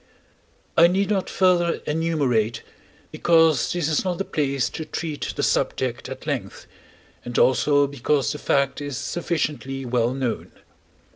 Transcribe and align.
I 0.75 0.87
need 0.87 1.11
not 1.11 1.29
further 1.29 1.75
enumerate, 1.85 2.63
because 3.11 3.71
this 3.71 3.87
is 3.87 4.03
not 4.03 4.17
the 4.17 4.25
place 4.25 4.67
to 4.71 4.83
treat 4.83 5.31
the 5.35 5.43
subject 5.43 6.09
at 6.09 6.25
length, 6.25 6.65
and 7.23 7.37
also 7.37 7.85
because 7.85 8.31
the 8.31 8.39
fact 8.39 8.81
is 8.81 8.97
sufficiently 8.97 9.85
well 9.85 10.15
known. 10.15 10.53